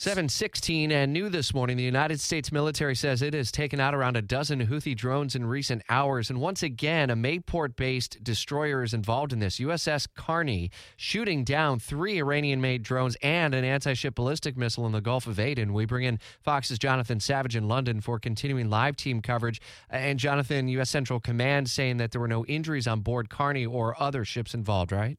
716 0.00 0.90
and 0.90 1.12
new 1.12 1.28
this 1.28 1.54
morning, 1.54 1.76
the 1.76 1.84
United 1.84 2.18
States 2.18 2.50
military 2.50 2.96
says 2.96 3.22
it 3.22 3.32
has 3.32 3.52
taken 3.52 3.78
out 3.78 3.94
around 3.94 4.16
a 4.16 4.22
dozen 4.22 4.66
Houthi 4.66 4.94
drones 4.94 5.36
in 5.36 5.46
recent 5.46 5.82
hours. 5.88 6.30
And 6.30 6.40
once 6.40 6.64
again, 6.64 7.10
a 7.10 7.16
Mayport 7.16 7.76
based 7.76 8.22
destroyer 8.22 8.82
is 8.82 8.92
involved 8.92 9.32
in 9.32 9.38
this. 9.38 9.60
USS 9.60 10.08
Carney 10.16 10.72
shooting 10.96 11.44
down 11.44 11.78
three 11.78 12.18
Iranian 12.18 12.60
made 12.60 12.82
drones 12.82 13.16
and 13.22 13.54
an 13.54 13.64
anti 13.64 13.94
ship 13.94 14.16
ballistic 14.16 14.56
missile 14.56 14.84
in 14.84 14.90
the 14.90 15.00
Gulf 15.00 15.28
of 15.28 15.38
Aden. 15.38 15.72
We 15.72 15.86
bring 15.86 16.04
in 16.04 16.18
Fox's 16.42 16.78
Jonathan 16.78 17.20
Savage 17.20 17.54
in 17.54 17.68
London 17.68 18.00
for 18.00 18.18
continuing 18.18 18.68
live 18.68 18.96
team 18.96 19.22
coverage. 19.22 19.60
And 19.88 20.18
Jonathan, 20.18 20.66
U.S. 20.68 20.90
Central 20.90 21.20
Command 21.20 21.70
saying 21.70 21.98
that 21.98 22.10
there 22.10 22.20
were 22.20 22.28
no 22.28 22.44
injuries 22.46 22.88
on 22.88 23.00
board 23.00 23.30
Carney 23.30 23.64
or 23.64 23.98
other 24.02 24.24
ships 24.24 24.54
involved, 24.54 24.90
right? 24.90 25.18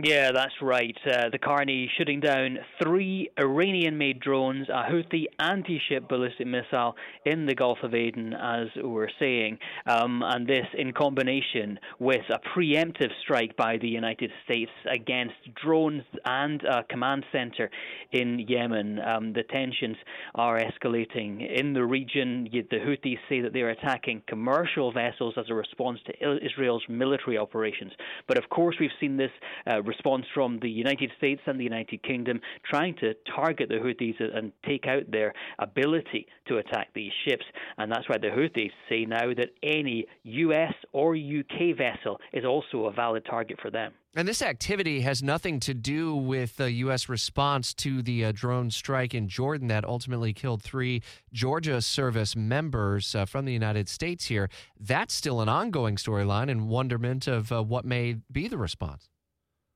Yeah, 0.00 0.30
that's 0.32 0.54
right. 0.62 0.96
Uh, 1.04 1.28
the 1.32 1.40
Carney 1.40 1.90
shooting 1.98 2.20
down 2.20 2.58
three 2.80 3.30
Iranian 3.36 3.98
made 3.98 4.20
drones, 4.20 4.68
a 4.68 4.84
Houthi 4.88 5.24
anti 5.40 5.80
ship 5.88 6.08
ballistic 6.08 6.46
missile 6.46 6.94
in 7.24 7.46
the 7.46 7.54
Gulf 7.56 7.78
of 7.82 7.94
Aden, 7.94 8.32
as 8.32 8.68
we're 8.76 9.08
saying. 9.18 9.58
Um, 9.86 10.22
and 10.24 10.46
this 10.46 10.66
in 10.78 10.92
combination 10.92 11.80
with 11.98 12.22
a 12.30 12.38
preemptive 12.56 13.10
strike 13.22 13.56
by 13.56 13.76
the 13.78 13.88
United 13.88 14.30
States 14.44 14.70
against 14.88 15.34
drones 15.60 16.04
and 16.24 16.62
a 16.62 16.84
command 16.84 17.24
center 17.32 17.68
in 18.12 18.38
Yemen. 18.46 19.00
Um, 19.00 19.32
the 19.32 19.42
tensions 19.42 19.96
are 20.36 20.60
escalating 20.60 21.58
in 21.58 21.72
the 21.72 21.84
region. 21.84 22.46
The 22.52 22.76
Houthis 22.76 23.18
say 23.28 23.40
that 23.40 23.52
they're 23.52 23.70
attacking 23.70 24.22
commercial 24.28 24.92
vessels 24.92 25.34
as 25.36 25.46
a 25.50 25.54
response 25.54 25.98
to 26.06 26.36
Israel's 26.46 26.84
military 26.88 27.36
operations. 27.36 27.90
But 28.28 28.38
of 28.38 28.48
course, 28.48 28.76
we've 28.78 28.90
seen 29.00 29.16
this. 29.16 29.32
Uh, 29.66 29.82
response 29.88 30.24
from 30.34 30.58
the 30.60 30.70
United 30.70 31.10
States 31.16 31.40
and 31.46 31.58
the 31.58 31.64
United 31.64 32.02
Kingdom 32.02 32.40
trying 32.68 32.94
to 32.96 33.14
target 33.34 33.68
the 33.68 33.76
Houthis 33.76 34.20
and 34.36 34.52
take 34.66 34.86
out 34.86 35.10
their 35.10 35.32
ability 35.58 36.26
to 36.46 36.58
attack 36.58 36.88
these 36.94 37.12
ships. 37.26 37.44
And 37.78 37.90
that's 37.90 38.08
why 38.08 38.18
the 38.18 38.28
Houthis 38.28 38.70
say 38.88 39.04
now 39.04 39.34
that 39.34 39.50
any 39.62 40.06
US 40.22 40.74
or 40.92 41.16
UK 41.16 41.76
vessel 41.76 42.20
is 42.32 42.44
also 42.44 42.86
a 42.86 42.92
valid 42.92 43.24
target 43.28 43.58
for 43.60 43.70
them. 43.70 43.92
And 44.14 44.26
this 44.26 44.42
activity 44.42 45.02
has 45.02 45.22
nothing 45.22 45.60
to 45.60 45.74
do 45.74 46.16
with 46.16 46.56
the 46.56 46.72
U.S. 46.72 47.08
response 47.08 47.74
to 47.74 48.02
the 48.02 48.24
uh, 48.24 48.32
drone 48.34 48.70
strike 48.70 49.14
in 49.14 49.28
Jordan 49.28 49.68
that 49.68 49.84
ultimately 49.84 50.32
killed 50.32 50.62
three 50.62 51.02
Georgia 51.32 51.80
service 51.82 52.34
members 52.34 53.14
uh, 53.14 53.26
from 53.26 53.44
the 53.44 53.52
United 53.52 53.88
States 53.88 54.24
here. 54.24 54.48
That's 54.80 55.14
still 55.14 55.40
an 55.40 55.48
ongoing 55.48 55.96
storyline 55.96 56.50
and 56.50 56.68
wonderment 56.68 57.28
of 57.28 57.52
uh, 57.52 57.62
what 57.62 57.84
may 57.84 58.16
be 58.32 58.48
the 58.48 58.58
response. 58.58 59.08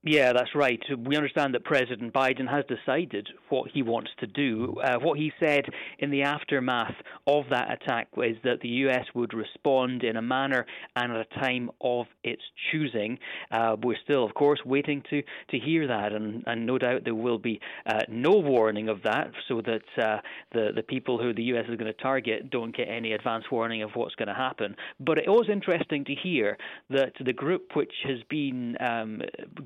Yeah, 0.05 0.33
that's 0.33 0.53
right. 0.57 0.83
We 1.07 1.15
understand 1.17 1.55
that 1.55 1.63
President 1.63 2.13
Biden 2.13 2.51
has 2.51 2.65
decided 2.67 3.29
what 3.51 3.71
he 3.73 3.83
wants 3.83 4.11
to 4.19 4.27
do. 4.27 4.75
Uh, 4.83 4.99
what 4.99 5.17
he 5.17 5.31
said 5.39 5.67
in 6.01 6.11
the 6.11 6.23
aftermath 6.23 6.95
of 7.29 7.45
that 7.51 7.71
attack 7.71 8.09
is 8.17 8.37
that 8.43 8.61
the 8.63 8.69
U.S. 8.69 9.05
would 9.15 9.33
respond 9.33 10.03
in 10.03 10.17
a 10.17 10.23
manner 10.23 10.67
and 10.97 11.13
at 11.13 11.21
a 11.31 11.41
time 11.41 11.71
of 11.81 12.07
its 12.25 12.43
choosing. 12.73 13.17
Uh, 13.53 13.77
we're 13.81 13.97
still, 14.03 14.25
of 14.25 14.35
course, 14.35 14.59
waiting 14.67 15.05
to, 15.09 15.23
to 15.51 15.59
hear 15.61 15.87
that, 15.87 16.13
and, 16.13 16.43
and 16.49 16.67
no 16.67 16.79
doubt 16.79 17.03
there 17.05 17.15
will 17.15 17.39
be 17.39 17.61
uh, 17.87 18.01
no 18.09 18.33
warning 18.33 18.89
of 18.89 19.05
that 19.05 19.31
so 19.47 19.63
that 19.63 20.03
uh, 20.05 20.17
the, 20.53 20.71
the 20.75 20.83
people 20.83 21.17
who 21.17 21.33
the 21.33 21.45
U.S. 21.45 21.67
is 21.69 21.77
going 21.77 21.93
to 21.93 22.03
target 22.03 22.51
don't 22.51 22.77
get 22.77 22.89
any 22.89 23.13
advance 23.13 23.45
warning 23.53 23.83
of 23.83 23.91
what's 23.95 24.17
going 24.17 24.27
to 24.29 24.35
happen. 24.35 24.75
But 24.99 25.19
it 25.19 25.29
was 25.29 25.47
interesting 25.49 26.05
to 26.07 26.15
hear 26.21 26.59
that 26.91 27.13
the 27.25 27.33
group 27.33 27.77
which 27.77 27.93
has 28.03 28.19
been 28.29 28.77
um, 28.81 29.23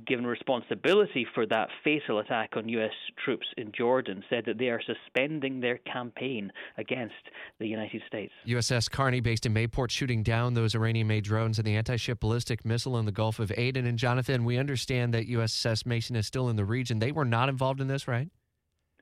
given 0.07 0.26
responsibility 0.27 1.27
for 1.35 1.47
that 1.47 1.69
fatal 1.85 2.19
attack 2.19 2.51
on 2.57 2.69
U.S. 2.69 2.93
troops 3.25 3.47
in 3.57 3.73
Jordan 3.73 4.23
said 4.29 4.45
that 4.47 4.59
they 4.59 4.69
are 4.69 4.81
suspending 4.83 5.61
their 5.61 5.79
campaign 5.79 6.53
against 6.79 7.15
the 7.59 7.67
United 7.67 8.03
States. 8.07 8.33
USS 8.47 8.91
Carney, 8.91 9.21
based 9.21 9.47
in 9.47 9.55
Mayport, 9.55 9.91
shooting 9.91 10.23
down 10.23 10.55
those 10.55 10.75
Iranian 10.75 11.07
made 11.07 11.25
drones 11.25 11.59
and 11.59 11.67
the 11.67 11.77
anti 11.77 11.97
ship 11.97 12.21
ballistic 12.21 12.65
missile 12.65 12.99
in 12.99 13.05
the 13.05 13.13
Gulf 13.13 13.39
of 13.39 13.53
Aden. 13.57 13.87
And 13.87 13.99
Jonathan, 13.99 14.45
we 14.45 14.59
understand 14.59 15.15
that 15.15 15.29
USS 15.29 15.87
Mason 15.87 16.17
is 16.17 16.27
still 16.27 16.49
in 16.49 16.57
the 16.57 16.65
region. 16.65 16.99
They 16.99 17.13
were 17.13 17.25
not 17.25 17.49
involved 17.49 17.81
in 17.81 17.89
this, 17.89 18.09
right? 18.09 18.29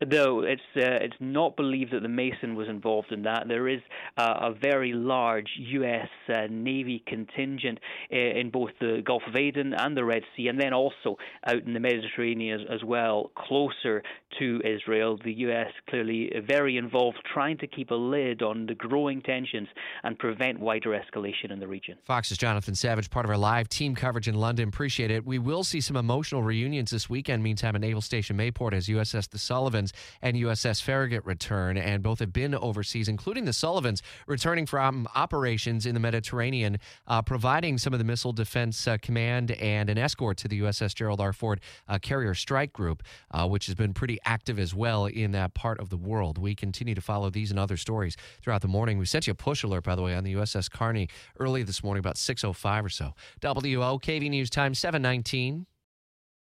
Though 0.00 0.42
it's 0.42 0.60
uh, 0.76 0.98
it's 1.02 1.14
not 1.20 1.56
believed 1.56 1.92
that 1.92 2.02
the 2.02 2.08
Mason 2.08 2.56
was 2.56 2.68
involved 2.68 3.12
in 3.12 3.22
that. 3.22 3.44
There 3.46 3.68
is 3.68 3.80
uh, 4.18 4.34
a 4.40 4.52
very 4.52 4.92
large 4.92 5.48
U.S. 5.56 6.08
Uh, 6.28 6.48
Navy 6.50 7.02
contingent 7.06 7.78
uh, 8.12 8.16
in 8.16 8.50
both 8.50 8.70
the 8.80 9.02
Gulf 9.06 9.22
of 9.28 9.36
Aden 9.36 9.72
and 9.72 9.96
the 9.96 10.04
Red 10.04 10.22
Sea, 10.36 10.48
and 10.48 10.60
then 10.60 10.72
also 10.72 11.16
out 11.46 11.62
in 11.62 11.74
the 11.74 11.80
Mediterranean 11.80 12.60
as, 12.60 12.66
as 12.74 12.84
well, 12.84 13.30
closer 13.36 14.02
to 14.40 14.60
Israel. 14.64 15.16
The 15.24 15.32
U.S. 15.32 15.68
clearly 15.88 16.32
very 16.44 16.76
involved, 16.76 17.18
trying 17.32 17.58
to 17.58 17.68
keep 17.68 17.92
a 17.92 17.94
lid 17.94 18.42
on 18.42 18.66
the 18.66 18.74
growing 18.74 19.22
tensions 19.22 19.68
and 20.02 20.18
prevent 20.18 20.58
wider 20.58 20.90
escalation 20.90 21.52
in 21.52 21.60
the 21.60 21.68
region. 21.68 21.96
Fox's 22.04 22.36
Jonathan 22.36 22.74
Savage, 22.74 23.10
part 23.10 23.24
of 23.24 23.30
our 23.30 23.38
live 23.38 23.68
team 23.68 23.94
coverage 23.94 24.26
in 24.26 24.34
London. 24.34 24.68
Appreciate 24.68 25.12
it. 25.12 25.24
We 25.24 25.38
will 25.38 25.62
see 25.62 25.80
some 25.80 25.96
emotional 25.96 26.42
reunions 26.42 26.90
this 26.90 27.08
weekend. 27.08 27.44
Meantime, 27.44 27.76
at 27.76 27.80
Naval 27.80 28.02
Station 28.02 28.36
Mayport 28.36 28.72
as 28.72 28.86
USS 28.86 29.30
The 29.30 29.38
Sullivans 29.38 29.93
and 30.22 30.36
USS 30.36 30.82
Farragut 30.82 31.24
return, 31.24 31.76
and 31.76 32.02
both 32.02 32.18
have 32.18 32.32
been 32.32 32.54
overseas, 32.54 33.08
including 33.08 33.44
the 33.44 33.52
Sullivans 33.52 34.02
returning 34.26 34.66
from 34.66 35.08
operations 35.14 35.86
in 35.86 35.94
the 35.94 36.00
Mediterranean, 36.00 36.78
uh, 37.06 37.22
providing 37.22 37.78
some 37.78 37.92
of 37.92 37.98
the 37.98 38.04
Missile 38.04 38.32
Defense 38.32 38.86
uh, 38.86 38.96
Command 39.00 39.52
and 39.52 39.90
an 39.90 39.98
escort 39.98 40.36
to 40.38 40.48
the 40.48 40.60
USS 40.60 40.94
Gerald 40.94 41.20
R. 41.20 41.32
Ford 41.32 41.60
uh, 41.88 41.98
Carrier 41.98 42.34
Strike 42.34 42.72
Group, 42.72 43.02
uh, 43.30 43.46
which 43.46 43.66
has 43.66 43.74
been 43.74 43.94
pretty 43.94 44.18
active 44.24 44.58
as 44.58 44.74
well 44.74 45.06
in 45.06 45.32
that 45.32 45.54
part 45.54 45.80
of 45.80 45.90
the 45.90 45.96
world. 45.96 46.38
We 46.38 46.54
continue 46.54 46.94
to 46.94 47.00
follow 47.00 47.30
these 47.30 47.50
and 47.50 47.58
other 47.58 47.76
stories 47.76 48.16
throughout 48.42 48.62
the 48.62 48.68
morning. 48.68 48.98
We 48.98 49.06
sent 49.06 49.26
you 49.26 49.32
a 49.32 49.36
push 49.36 49.62
alert, 49.62 49.84
by 49.84 49.94
the 49.94 50.02
way, 50.02 50.14
on 50.14 50.24
the 50.24 50.34
USS 50.34 50.70
Carney 50.70 51.08
early 51.38 51.62
this 51.62 51.82
morning, 51.82 52.00
about 52.00 52.16
6.05 52.16 52.84
or 52.84 52.88
so. 52.88 53.14
WOKV 53.40 54.30
News 54.30 54.50
Time 54.50 54.74
719. 54.74 55.66